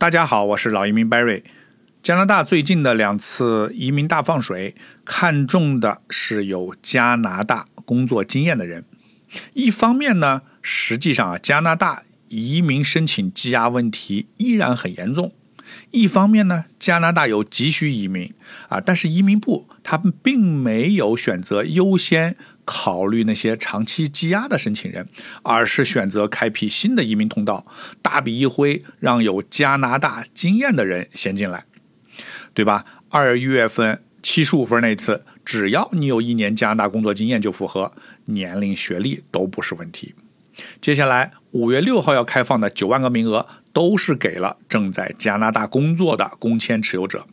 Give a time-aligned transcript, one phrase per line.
[0.00, 1.42] 大家好，我是老移民 Barry。
[2.02, 8.86] 加拿大最近的两次移民大放水，看中的是有加拿大工作经验的人。
[9.52, 15.28] 一方面呢，实际上啊，加拿大移民申请积压问题依然很严重；
[15.90, 18.32] 一方面呢，加拿大有急需移民
[18.68, 22.36] 啊，但是移民部他们并没有选择优先。
[22.66, 25.08] 考虑那些长期积压的申请人，
[25.42, 27.66] 而是选择开辟新的移民通道，
[28.00, 31.64] 大笔一挥，让有加拿大经验的人先进来，
[32.54, 32.84] 对吧？
[33.08, 37.92] 二月份七十五分那次，只要你有一年加拿大工作经验就符合，
[38.26, 40.14] 年龄、学历都不是问题。
[40.80, 47.26] 接下来五月六号要开放的九万个名额，都是给了正在加拿大工作的工签持有者。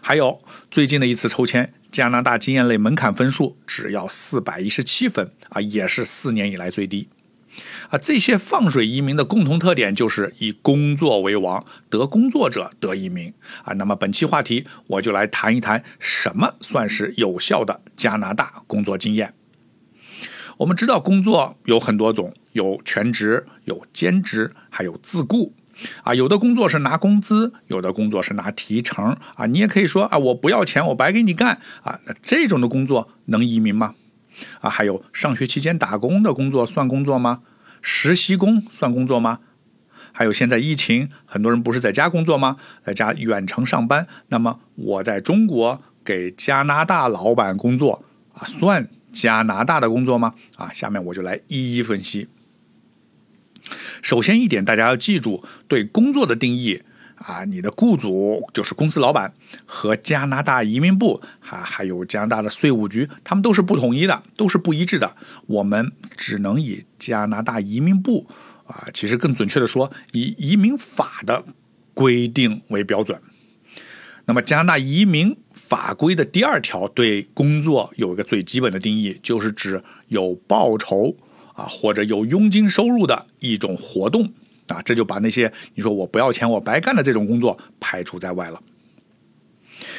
[0.00, 7.08] 还有最近的一次抽签，加拿大经验类门槛分数只要四百一十七分啊，也是四年以来最低。
[7.90, 13.72] 啊，这些放水移民的共同特点就是以工作为王，得工作者得移民啊。
[13.74, 19.34] 那么本期话题，我就来谈一谈什么算是有效的加拿大工作经验。
[20.58, 25.52] 我们知道工作有很多种，有全职，有兼职，还有自雇。
[26.04, 29.44] 啊，有的工作是拿工资，有的工作是拿提成啊。
[29.46, 31.98] 你也可以说啊，我不要钱，我白给你干啊。
[32.06, 33.96] 那这种的工作能移民吗？
[34.60, 37.42] 啊，还有上学期间打工的工作算工作吗？
[37.82, 39.40] 实习工算工作吗？
[40.12, 42.56] 还有现在疫情，很多人不是在家工作吗？
[42.84, 50.32] 在家远程上班，那么我在中国给加拿大老板工作啊，算加拿大的工作吗？
[50.54, 52.28] 啊，下面我就来一一分析。
[54.02, 56.82] 首先一点，大家要记住，对工作的定义
[57.16, 59.32] 啊，你的雇主就是公司老板
[59.64, 65.16] 和加拿大移民部，还还有加拿大的税务局，他们都是不统一的，都是不一致的。
[65.46, 68.26] 我们只能以加拿大移民部
[68.66, 71.44] 啊，其实更准确的说，以移民法的
[71.94, 73.20] 规定为标准。
[74.26, 81.16] 那么，加拿大移民法规的第二条对工作有一个最基本的定义，就是指有报酬。
[81.54, 84.32] 啊，或者有佣金收入的一种活动
[84.66, 88.62] 啊，这就把那些你说我不要钱我白干的这种工作排除在外了。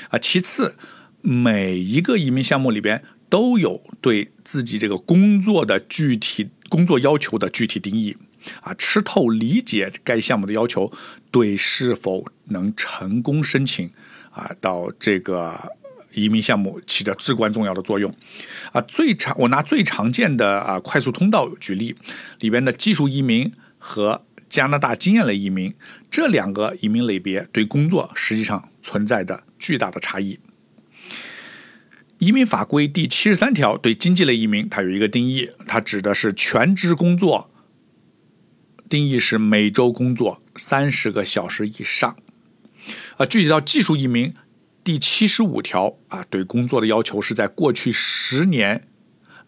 [0.09, 0.75] 啊，其次，
[1.21, 8.15] 每一个移民项目里边都有对自己这个工作的具体工作要求的具体定义
[8.61, 10.91] 啊，吃透理解该项目的要求，
[11.31, 13.89] 对是否能成功申请
[14.31, 15.71] 啊到这个。
[16.21, 18.13] 移民项目起着至关重要的作用，
[18.71, 21.95] 啊，最常我拿最常见的啊快速通道举例，
[22.39, 25.73] 里边的技术移民和加拿大经验类移民
[26.09, 30.39] 这两个移民类别对工作实际上存在的巨大的差异。
[32.19, 37.51] 移民法规第七十三条对经济类移民它有一个定义，它指的是全职工作，
[38.87, 42.15] 定义是每周工作三十个小时以上，
[43.17, 44.33] 啊，具体到技术移民。
[44.85, 48.87] 第七十五条啊，对工作的要求是在过去十年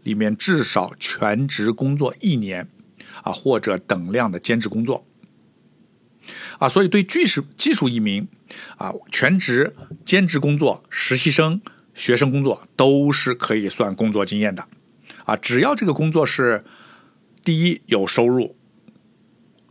[0.02, 2.68] 里面至少全职工作一年
[3.22, 5.06] 啊，或者等量的兼职工作
[6.58, 6.68] 啊。
[6.68, 8.28] 所以对技术技术移民
[8.78, 11.62] 啊，全职、兼职工作、实习生、
[11.94, 14.68] 学生工作都是可以算工作经验的
[15.24, 15.38] 啊。
[15.38, 16.66] 只要这个工作是
[17.44, 18.58] 第一有收入，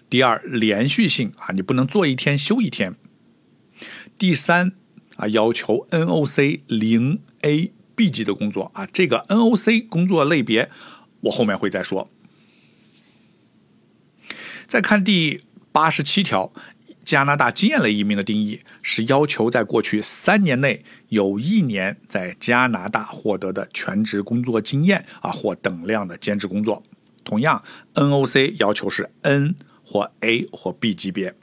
[0.08, 2.94] 第二连续性啊，你不能做一天休一天，
[4.16, 4.74] 第三。
[5.16, 10.70] 啊，要求 NOC 零 A B 级的工作啊，这个 NOC 工作类别
[11.22, 12.10] 我后面会再说。
[14.66, 15.40] 再看第
[15.72, 16.52] 八十七条，
[17.04, 26.82] 加拿大经验类移民的定义是要求在过去三年内有一年在加拿大获得的全职工作经验啊，或等量的兼职工作。
[27.24, 29.54] 同样，NOC 要求是 N
[29.84, 31.34] 或 A 或 B 级别，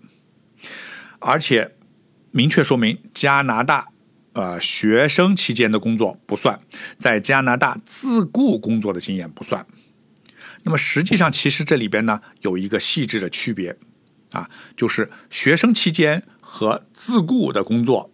[1.19, 1.75] 而且。
[2.35, 3.89] 明确说明，加拿大，
[4.33, 6.59] 呃，学生期间的工作不算，
[6.97, 9.67] 在加拿大自雇工作的经验不算。
[10.63, 13.77] 那么实际上，其实这里边呢有一个细致的区别，
[14.31, 18.09] 啊，就是学生期间和自雇的工作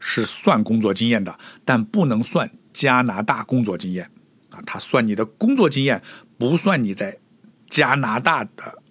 [0.00, 4.10] 是算工作经验的，但不能算加拿大工作经验，
[4.50, 6.02] 啊，它算你的工作经验，
[6.36, 7.18] 不算你在
[7.70, 8.81] 加拿大的。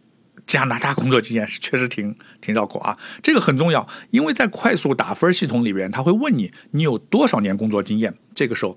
[0.51, 8.13] 加拿大工作经验是确实挺挺绕口啊，这个很重要，因为在快速打分系统里边，他会问你你有多少年工作经验。
[8.35, 8.75] 这个时候，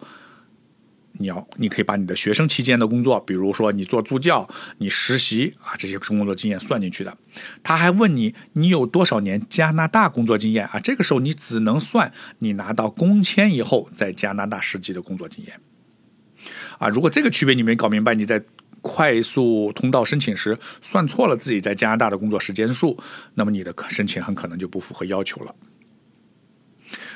[1.15, 4.49] 你要你可以把你的学生期间的工作，比如说你做助教、
[4.79, 7.19] 你实习啊这些工作经验算进去的。
[7.65, 10.79] 他还问你你有多少年加拿大工作经验啊？
[10.79, 15.59] 这个时候你只能算你拿到工签以后在加拿大实际的工作经验。
[16.79, 18.41] 啊，如果这个区别你没搞明白，你在
[18.85, 22.99] 快速通道申请时算错了自己在加拿大的工作时间数，
[23.33, 25.55] 那么你的申请很可能就不符合要求了。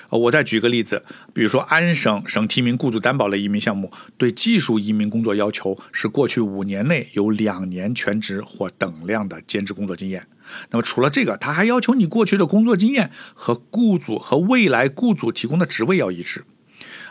[0.09, 1.03] 我再举个例子，
[1.35, 10.27] 比如说安省省提名雇主担保类移民项目，对技术移民工作要求是过去五年内有两年全职或等量的兼职工作经验。
[10.71, 16.43] 那么除了这个，他还要求你过去的工作经验和雇主和未来雇主提供的职位要一致。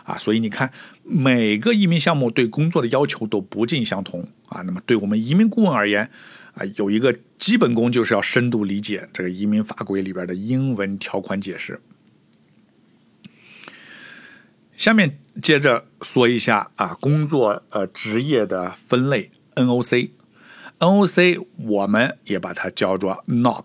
[0.08, 0.72] 啊，所以你看，
[1.04, 4.62] 每个移民项目对工作的要求都不尽相同啊。
[4.62, 6.10] 那么对我们移民顾问而言，
[6.54, 11.82] 啊，有一个基本功就是要深度理解这个移民法规里边的英文条款解释。
[14.78, 23.64] 下面接着说一下啊，工作呃职业的分类 NOC，NOC 我们也把它叫做 NOC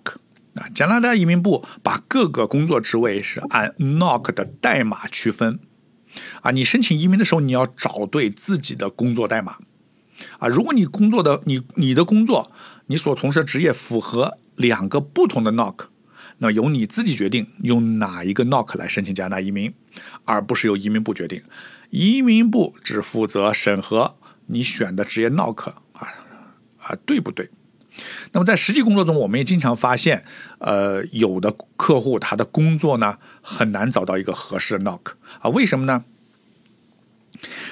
[0.55, 0.67] 啊。
[0.75, 5.59] 加拿大移民部把各个工作职位是按 NOC 的代码区分
[6.41, 6.51] 啊。
[6.51, 9.57] 你申请移民的时候，你要找对自己的工作代码
[10.39, 10.47] 啊。
[10.47, 12.47] 如果你工作的你你的工作
[12.87, 15.87] 你所从事的职业符合两个不同的 knock，。
[16.39, 19.73] 那由你自己决定用哪一个 knock 来申请加拿大移民，
[20.25, 21.41] 而不是由移民部决定。
[21.91, 24.17] 移民部只负责审核
[24.47, 26.07] 你选的职业 knock，啊
[26.79, 27.49] 啊对不对？
[28.31, 30.23] 那么在实际工作中，我们也经常发现，
[30.59, 36.03] 呃，有的客户他的工作呢很难找到一个合适的 knock 啊，为什么呢？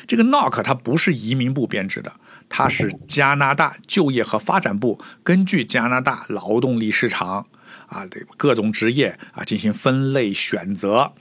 [0.05, 2.11] 这个 knock 它不是移民部编制的，
[2.49, 7.47] 它是加拿大就业和发展部根据加拿大劳动力市场。
[7.87, 11.11] 啊，对各种职业啊进行分类选择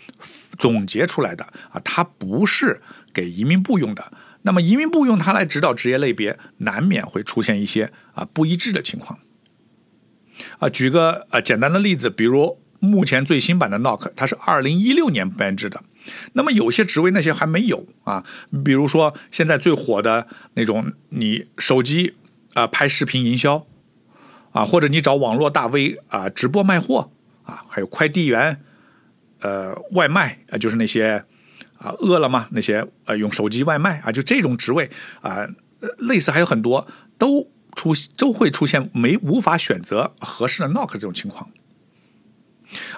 [0.56, 1.43] 总结出来的
[1.73, 2.81] 啊，它不是
[3.12, 4.12] 给移民部用的。
[4.43, 9.19] 那么移民部用它来指导职业类别，难免会出现一些啊不一致的情况。
[10.59, 15.83] 啊，举个啊简单的例子，比如目前最新版的 NOC，它是二零一六年编制的。
[16.33, 18.25] 那么有些职位那些还没有啊，
[18.65, 22.15] 比如说现在最火的那种，你手机
[22.55, 23.67] 啊拍视频营销。
[24.53, 27.13] 啊，或者你找网络大 V 啊，直播卖货
[27.45, 28.61] 啊，还有快递员，
[29.39, 31.25] 呃，外卖啊，就是那些
[31.81, 34.91] 啊，饿了么那些呃，用手机外卖啊，就这种职位
[35.23, 35.49] 啊，
[35.99, 36.87] 类似还有很多
[37.19, 41.50] 都出都会出现没无法选择合适的 knock 这种情况。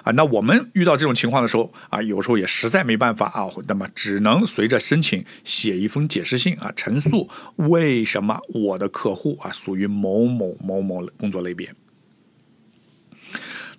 [0.03, 11.73] 啊，那我们遇到这种情况的时候啊，有时候也实在没办法啊，那么只能随着申请写一封解释信啊，陈述为什么我的客户啊属于某某某某工作类别。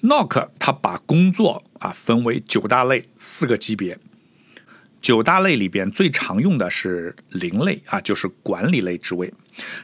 [0.02, 3.98] Knock 它把工作啊分为九大类四个级别，
[5.04, 9.34] 九大类里边最常用的是零类啊，就是管理类职位，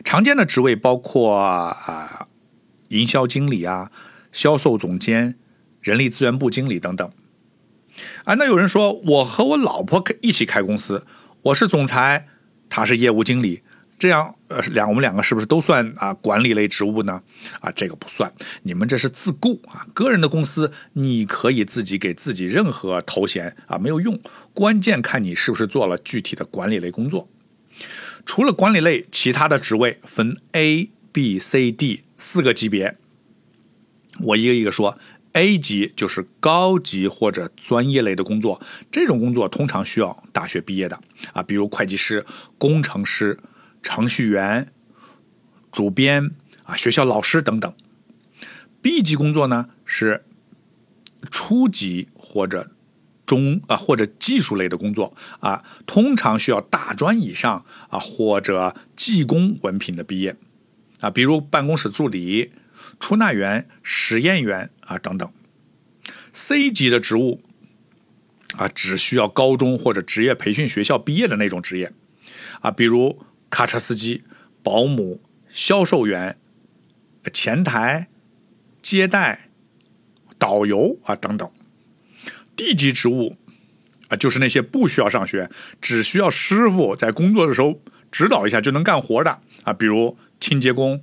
[0.02, 2.26] 常见的职位包括啊
[2.88, 3.92] 营销经理啊，
[4.32, 5.36] 销售总监。
[5.82, 7.10] 人力资源部经理等等，
[8.24, 11.06] 啊，那有人说我和我老婆开一起开公司，
[11.42, 12.26] 我是总裁，
[12.68, 13.62] 她是业务经理，
[14.00, 17.22] 这样呃两我们两个是不是都算啊管理类职务呢？
[17.60, 18.32] 啊，这个不算，
[18.62, 24.18] 你们这是自雇啊，个人的公司你可以自己给自己任何头衔啊没有用，
[24.54, 27.28] 关键看你是不是做了具体的管理类工作。
[28.24, 32.96] 除了管理类，其他的职位分 A、B、C、D 四个级别，
[34.20, 34.98] 我一个一个说。
[35.32, 38.60] A 级就是高级或者专业类的工作，
[38.90, 41.00] 这种工作通常需要大学毕业的
[41.32, 42.26] 啊，比如会计师、
[42.58, 43.38] 工程师、
[43.82, 44.72] 程序员、
[45.72, 46.30] 主编
[46.64, 47.72] 啊、学校老师等等。
[48.82, 50.24] B 级工作呢是
[51.30, 52.70] 初级或者
[53.26, 60.36] 中啊或者技术类的工作啊，通常需要大专以上啊或者技工文凭的毕业
[61.00, 62.52] 啊，比如办公室助理。
[62.98, 65.30] 出纳员、实验员啊等等
[66.34, 67.40] ，C 级的职务
[68.56, 71.92] 啊，只需要高中或者职业培训学校毕业的那种职业
[72.60, 74.24] 啊，比如卡车司机、
[74.62, 76.38] 保姆、销售员、
[77.32, 78.08] 前台、
[78.80, 79.48] 接待、
[80.38, 81.50] 导游啊等等。
[82.56, 83.36] 地级职务
[84.08, 87.80] 啊，就是那些不需要上学，只需要师傅在工作的时候
[88.10, 91.02] 指导一下就能干活的啊，比如清洁工。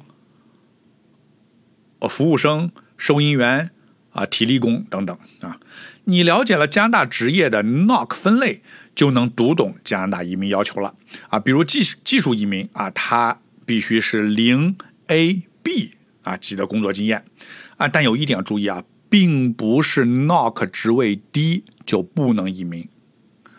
[1.99, 3.71] 呃，服务生、收银员
[4.11, 5.57] 啊、体力工等等啊，
[6.03, 8.61] 你了解了加拿大职业的 k n o c k 分类，
[8.97, 10.95] 就能读懂加拿大移民要求了
[11.29, 11.39] 啊。
[11.39, 14.75] 比如技技术移民啊，他必须是零
[15.05, 15.91] A、B
[16.23, 17.23] 啊级的工作经验
[17.77, 17.87] 啊。
[17.87, 22.89] 但有一点要注意啊，并不是 NOC 职位低就不能移民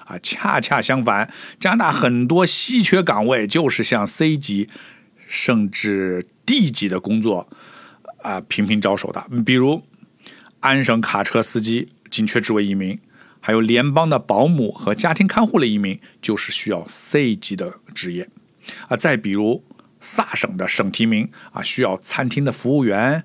[0.05, 0.19] 啊。
[0.21, 4.69] 恰恰相反，加拿大很多稀缺岗位就是像 C 级
[5.29, 7.49] 甚至 D 级的工作。
[8.21, 9.81] 啊，频频招手的，比如
[10.59, 12.99] 安省卡车司机紧缺职位移民，
[13.41, 18.29] 还有联邦的保姆和家庭看护类移民，就是需要 C 级的职业。
[18.89, 19.65] 啊，再比如
[20.01, 23.25] 萨省的省提名啊，需要餐厅的服务员、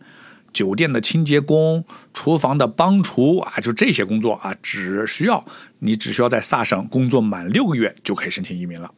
[0.53, 5.45] 酒店的清洁工、厨房的帮厨啊，就这些工作啊，只需要
[5.79, 8.93] 你只需要在萨省工作满六个月就可以申请移民了。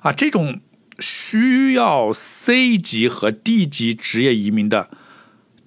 [0.00, 0.60] 啊，这种
[0.98, 4.88] 需要 C 级和 D 级职业移民的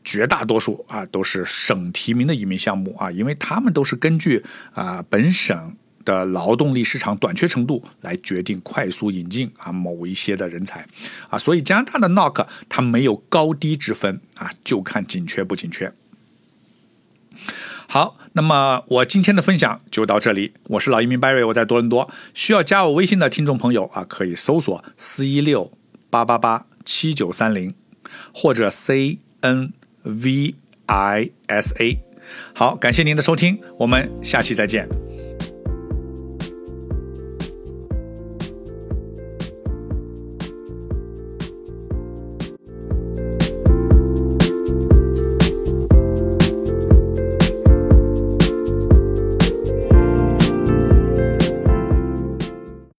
[0.04, 4.44] 绝大多数啊，都是省提名的移民项目啊，因为他们都是根据
[4.74, 5.76] 啊本省。
[6.06, 10.86] 的劳动力市场短缺程度来决定快速引进啊某一些的人才
[11.30, 15.94] 啊，所以加拿大的 NOC 它没有高低之分啊，就看紧缺不紧缺。
[17.88, 25.72] 好，那么我今天的分享就到这里，我是老移民 Barry，我在多伦多，需要加我微信的听众朋友啊，可以搜索四一六
[26.10, 27.74] 八八八七九三零
[28.34, 29.72] 或者 C N
[30.04, 30.56] V
[30.86, 32.00] I S A。
[32.54, 34.88] 好，感谢您的收听，我们下期再见。